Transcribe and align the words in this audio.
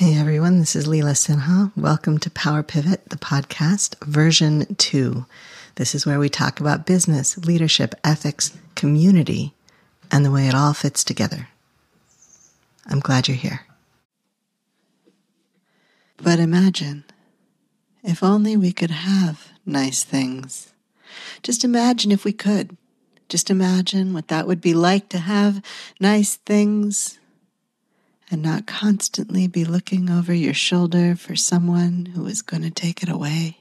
Hey 0.00 0.18
everyone, 0.18 0.60
this 0.60 0.74
is 0.74 0.88
Leela 0.88 1.12
Sinha. 1.12 1.72
Welcome 1.76 2.16
to 2.20 2.30
Power 2.30 2.62
Pivot, 2.62 3.10
the 3.10 3.18
podcast, 3.18 4.02
version 4.02 4.74
two. 4.76 5.26
This 5.74 5.94
is 5.94 6.06
where 6.06 6.18
we 6.18 6.30
talk 6.30 6.58
about 6.58 6.86
business, 6.86 7.36
leadership, 7.36 7.94
ethics, 8.02 8.56
community, 8.74 9.52
and 10.10 10.24
the 10.24 10.30
way 10.30 10.48
it 10.48 10.54
all 10.54 10.72
fits 10.72 11.04
together. 11.04 11.48
I'm 12.86 13.00
glad 13.00 13.28
you're 13.28 13.36
here. 13.36 13.66
But 16.16 16.38
imagine 16.38 17.04
if 18.02 18.22
only 18.22 18.56
we 18.56 18.72
could 18.72 18.90
have 18.90 19.48
nice 19.66 20.02
things. 20.02 20.72
Just 21.42 21.62
imagine 21.62 22.10
if 22.10 22.24
we 22.24 22.32
could. 22.32 22.74
Just 23.28 23.50
imagine 23.50 24.14
what 24.14 24.28
that 24.28 24.46
would 24.46 24.62
be 24.62 24.72
like 24.72 25.10
to 25.10 25.18
have 25.18 25.62
nice 26.00 26.36
things 26.36 27.19
and 28.30 28.42
not 28.42 28.66
constantly 28.66 29.46
be 29.46 29.64
looking 29.64 30.08
over 30.08 30.32
your 30.32 30.54
shoulder 30.54 31.16
for 31.16 31.34
someone 31.34 32.06
who 32.14 32.26
is 32.26 32.42
going 32.42 32.62
to 32.62 32.70
take 32.70 33.02
it 33.02 33.08
away. 33.08 33.58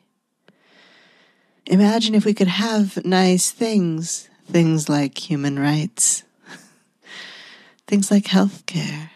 Imagine 1.66 2.16
if 2.16 2.26
we 2.26 2.34
could 2.34 2.48
have 2.48 3.04
nice 3.06 3.52
things, 3.52 4.30
things 4.46 4.90
like 4.90 5.30
human 5.30 5.58
rights, 5.60 6.24
things 7.88 8.12
like 8.12 8.28
health 8.28 8.66
care. 8.66 9.12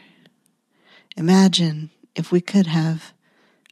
Imagine 1.16 1.90
if 2.16 2.32
we 2.32 2.42
could 2.42 2.68
have 2.68 3.14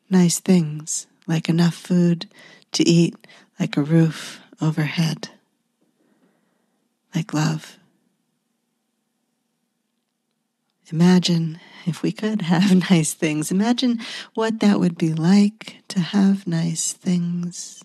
nice 0.10 0.40
things 0.40 1.08
like 1.28 1.50
enough 1.50 1.76
food 1.76 2.30
to 2.72 2.88
eat, 2.88 3.16
like 3.60 3.78
a 3.78 3.82
roof 3.82 4.42
overhead 4.62 5.30
like 7.14 7.34
love. 7.34 7.78
Imagine 10.92 11.60
if 11.86 12.02
we 12.02 12.12
could 12.12 12.44
have 12.44 12.74
nice 12.90 13.14
things. 13.14 13.52
Imagine 13.52 14.00
what 14.34 14.60
that 14.60 14.80
would 14.80 14.98
be 14.98 15.14
like 15.14 15.78
to 15.90 16.00
have 16.00 16.48
nice 16.48 16.94
things. 16.94 17.84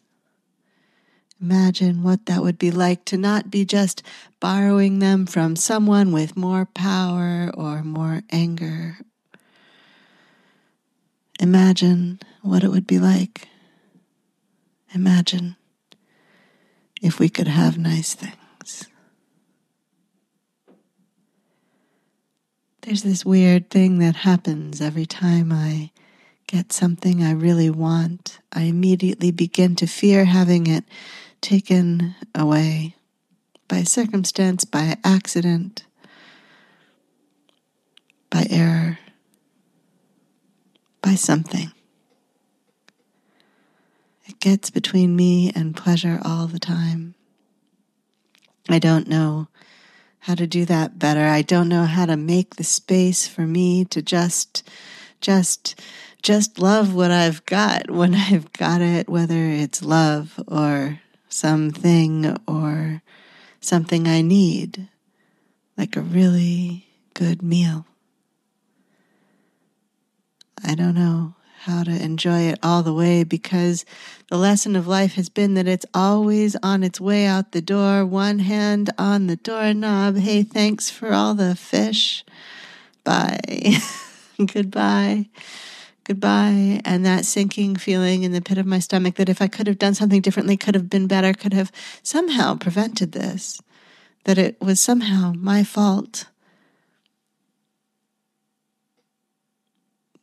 Imagine 1.40 2.02
what 2.02 2.26
that 2.26 2.42
would 2.42 2.58
be 2.58 2.70
like 2.70 3.04
to 3.06 3.16
not 3.16 3.50
be 3.50 3.64
just 3.64 4.02
borrowing 4.40 5.00
them 5.00 5.26
from 5.26 5.54
someone 5.54 6.10
with 6.10 6.36
more 6.36 6.64
power 6.64 7.50
or 7.54 7.82
more 7.82 8.22
anger. 8.30 8.98
Imagine 11.38 12.20
what 12.40 12.64
it 12.64 12.70
would 12.70 12.86
be 12.86 12.98
like. 12.98 13.48
Imagine 14.94 15.56
if 17.02 17.18
we 17.18 17.28
could 17.28 17.48
have 17.48 17.76
nice 17.76 18.14
things. 18.14 18.45
There's 22.86 23.02
this 23.02 23.24
weird 23.24 23.68
thing 23.68 23.98
that 23.98 24.14
happens 24.14 24.80
every 24.80 25.06
time 25.06 25.50
I 25.50 25.90
get 26.46 26.72
something 26.72 27.20
I 27.20 27.32
really 27.32 27.68
want. 27.68 28.38
I 28.52 28.62
immediately 28.62 29.32
begin 29.32 29.74
to 29.76 29.88
fear 29.88 30.24
having 30.24 30.68
it 30.68 30.84
taken 31.40 32.14
away 32.32 32.94
by 33.66 33.82
circumstance, 33.82 34.64
by 34.64 34.98
accident, 35.02 35.82
by 38.30 38.46
error, 38.50 39.00
by 41.02 41.16
something. 41.16 41.72
It 44.26 44.38
gets 44.38 44.70
between 44.70 45.16
me 45.16 45.50
and 45.56 45.76
pleasure 45.76 46.20
all 46.24 46.46
the 46.46 46.60
time. 46.60 47.16
I 48.68 48.78
don't 48.78 49.08
know 49.08 49.48
how 50.26 50.34
to 50.34 50.46
do 50.48 50.64
that 50.64 50.98
better. 50.98 51.24
I 51.24 51.42
don't 51.42 51.68
know 51.68 51.84
how 51.84 52.04
to 52.04 52.16
make 52.16 52.56
the 52.56 52.64
space 52.64 53.28
for 53.28 53.42
me 53.42 53.84
to 53.84 54.02
just, 54.02 54.68
just, 55.20 55.80
just 56.20 56.58
love 56.58 56.92
what 56.92 57.12
I've 57.12 57.46
got 57.46 57.88
when 57.92 58.12
I've 58.12 58.52
got 58.52 58.80
it, 58.80 59.08
whether 59.08 59.38
it's 59.38 59.84
love 59.84 60.42
or 60.48 60.98
something 61.28 62.36
or 62.48 63.02
something 63.60 64.08
I 64.08 64.20
need, 64.20 64.88
like 65.78 65.96
a 65.96 66.00
really 66.00 66.88
good 67.14 67.40
meal. 67.40 67.86
I 70.64 70.74
don't 70.74 70.96
know 70.96 71.35
how 71.66 71.82
to 71.82 71.90
enjoy 71.90 72.42
it 72.42 72.58
all 72.62 72.82
the 72.82 72.94
way 72.94 73.24
because 73.24 73.84
the 74.30 74.36
lesson 74.36 74.76
of 74.76 74.86
life 74.86 75.14
has 75.14 75.28
been 75.28 75.54
that 75.54 75.68
it's 75.68 75.86
always 75.92 76.56
on 76.62 76.82
its 76.82 77.00
way 77.00 77.26
out 77.26 77.52
the 77.52 77.60
door, 77.60 78.06
one 78.06 78.38
hand 78.38 78.90
on 78.96 79.26
the 79.26 79.36
doorknob. 79.36 80.16
Hey, 80.16 80.42
thanks 80.42 80.88
for 80.88 81.12
all 81.12 81.34
the 81.34 81.54
fish. 81.54 82.24
Bye. 83.04 83.78
Goodbye. 84.46 85.28
Goodbye. 86.04 86.80
And 86.84 87.04
that 87.04 87.24
sinking 87.24 87.76
feeling 87.76 88.22
in 88.22 88.32
the 88.32 88.40
pit 88.40 88.58
of 88.58 88.66
my 88.66 88.78
stomach 88.78 89.16
that 89.16 89.28
if 89.28 89.42
I 89.42 89.48
could 89.48 89.66
have 89.66 89.78
done 89.78 89.94
something 89.94 90.20
differently, 90.20 90.56
could 90.56 90.76
have 90.76 90.88
been 90.88 91.08
better, 91.08 91.32
could 91.32 91.52
have 91.52 91.72
somehow 92.02 92.54
prevented 92.54 93.12
this, 93.12 93.60
that 94.24 94.38
it 94.38 94.56
was 94.60 94.80
somehow 94.80 95.32
my 95.36 95.64
fault 95.64 96.26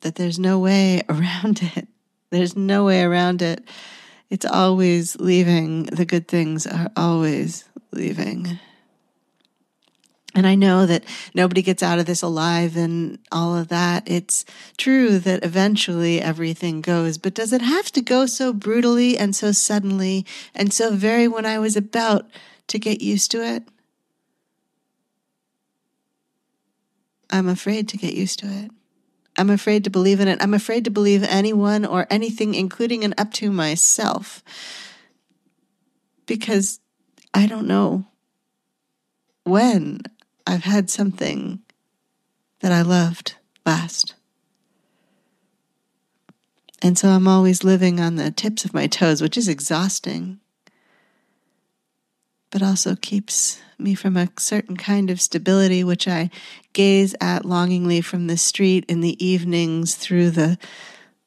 that 0.03 0.15
there's 0.15 0.39
no 0.39 0.59
way 0.59 1.01
around 1.09 1.61
it. 1.75 1.87
There's 2.29 2.55
no 2.55 2.85
way 2.85 3.01
around 3.01 3.41
it. 3.41 3.67
It's 4.29 4.45
always 4.45 5.15
leaving. 5.19 5.83
The 5.83 6.05
good 6.05 6.27
things 6.27 6.65
are 6.65 6.89
always 6.95 7.65
leaving. 7.91 8.59
And 10.35 10.47
I 10.47 10.55
know 10.55 10.87
that 10.87 11.03
nobody 11.35 11.61
gets 11.61 11.83
out 11.83 11.99
of 11.99 12.07
this 12.07 12.23
alive 12.23 12.75
and 12.75 13.19
all 13.31 13.55
of 13.55 13.67
that. 13.67 14.03
It's 14.07 14.45
true 14.77 15.19
that 15.19 15.45
eventually 15.45 16.19
everything 16.19 16.81
goes, 16.81 17.19
but 17.19 17.35
does 17.35 17.53
it 17.53 17.61
have 17.61 17.91
to 17.91 18.01
go 18.01 18.25
so 18.25 18.51
brutally 18.51 19.15
and 19.15 19.35
so 19.35 19.51
suddenly 19.51 20.25
and 20.55 20.73
so 20.73 20.95
very 20.95 21.27
when 21.27 21.45
I 21.45 21.59
was 21.59 21.77
about 21.77 22.27
to 22.67 22.79
get 22.79 22.99
used 22.99 23.29
to 23.31 23.45
it? 23.45 23.63
I'm 27.29 27.47
afraid 27.47 27.87
to 27.89 27.97
get 27.97 28.15
used 28.15 28.39
to 28.39 28.47
it. 28.47 28.71
I'm 29.37 29.49
afraid 29.49 29.83
to 29.85 29.89
believe 29.89 30.19
in 30.19 30.27
it. 30.27 30.41
I'm 30.41 30.53
afraid 30.53 30.85
to 30.85 30.91
believe 30.91 31.23
anyone 31.23 31.85
or 31.85 32.05
anything, 32.09 32.53
including 32.53 33.03
and 33.03 33.13
up 33.17 33.31
to 33.33 33.51
myself, 33.51 34.43
because 36.25 36.79
I 37.33 37.47
don't 37.47 37.67
know 37.67 38.05
when 39.43 40.01
I've 40.45 40.63
had 40.63 40.89
something 40.89 41.59
that 42.59 42.71
I 42.71 42.81
loved 42.81 43.35
last. 43.65 44.13
And 46.81 46.97
so 46.97 47.09
I'm 47.09 47.27
always 47.27 47.63
living 47.63 47.99
on 47.99 48.15
the 48.17 48.29
tips 48.29 48.65
of 48.65 48.73
my 48.73 48.87
toes, 48.87 49.21
which 49.21 49.37
is 49.37 49.47
exhausting, 49.47 50.39
but 52.53 52.61
also 52.61 52.95
keeps 52.95 53.59
me 53.79 53.95
from 53.95 54.15
a 54.15 54.29
certain 54.37 54.77
kind 54.77 55.09
of 55.09 55.19
stability 55.19 55.83
which 55.83 56.07
I 56.07 56.29
gaze 56.71 57.15
at 57.19 57.45
longingly 57.45 57.99
from 57.99 58.27
the 58.27 58.37
street 58.37 58.85
in 58.87 59.01
the 59.01 59.25
evenings 59.25 59.95
through 59.95 60.29
the 60.29 60.59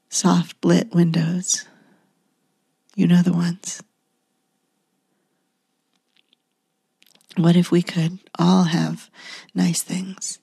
soft 0.08 0.64
lit 0.64 0.94
windows. 0.94 1.66
You 2.94 3.08
know 3.08 3.22
the 3.22 3.32
ones. 3.32 3.82
What 7.36 7.56
if 7.56 7.72
we 7.72 7.82
could 7.82 8.20
all 8.38 8.62
have 8.62 9.10
nice 9.52 9.82
things? 9.82 10.38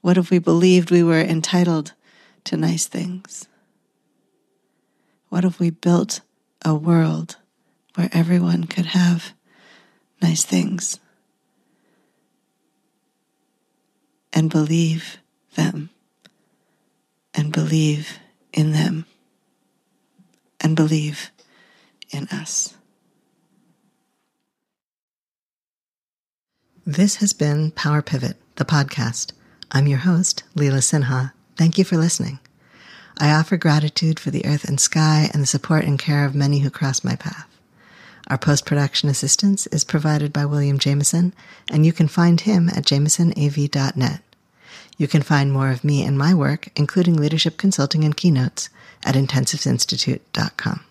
What 0.00 0.16
if 0.16 0.30
we 0.30 0.38
believed 0.38 0.90
we 0.90 1.02
were 1.02 1.20
entitled 1.20 1.92
to 2.44 2.56
nice 2.56 2.86
things? 2.86 3.48
What 5.28 5.44
if 5.44 5.60
we 5.60 5.68
built 5.68 6.22
a 6.64 6.74
world 6.74 7.36
where 7.96 8.08
everyone 8.14 8.64
could 8.64 8.86
have 8.86 9.34
nice 10.22 10.44
things? 10.44 10.98
and 14.32 14.50
believe 14.50 15.18
them 15.54 15.90
and 17.34 17.52
believe 17.52 18.18
in 18.52 18.72
them 18.72 19.06
and 20.60 20.76
believe 20.76 21.30
in 22.10 22.26
us. 22.28 22.74
This 26.86 27.16
has 27.16 27.32
been 27.32 27.70
Power 27.72 28.02
Pivot, 28.02 28.36
the 28.56 28.64
podcast. 28.64 29.32
I'm 29.70 29.86
your 29.86 29.98
host, 29.98 30.42
Leela 30.56 30.80
Sinha. 30.80 31.32
Thank 31.56 31.78
you 31.78 31.84
for 31.84 31.96
listening. 31.96 32.38
I 33.18 33.32
offer 33.32 33.56
gratitude 33.56 34.18
for 34.18 34.30
the 34.30 34.46
earth 34.46 34.64
and 34.64 34.80
sky 34.80 35.28
and 35.32 35.42
the 35.42 35.46
support 35.46 35.84
and 35.84 35.98
care 35.98 36.24
of 36.24 36.34
many 36.34 36.60
who 36.60 36.70
cross 36.70 37.04
my 37.04 37.16
path. 37.16 37.49
Our 38.30 38.38
post 38.38 38.64
production 38.64 39.08
assistance 39.08 39.66
is 39.66 39.82
provided 39.82 40.32
by 40.32 40.46
William 40.46 40.78
Jameson, 40.78 41.34
and 41.68 41.84
you 41.84 41.92
can 41.92 42.06
find 42.06 42.40
him 42.40 42.68
at 42.68 42.84
jamesonav.net. 42.84 44.22
You 44.96 45.08
can 45.08 45.22
find 45.22 45.52
more 45.52 45.70
of 45.70 45.82
me 45.82 46.04
and 46.04 46.16
my 46.16 46.32
work, 46.32 46.68
including 46.76 47.16
leadership 47.16 47.56
consulting 47.56 48.04
and 48.04 48.16
keynotes, 48.16 48.70
at 49.04 49.16
intensivesinstitute.com. 49.16 50.84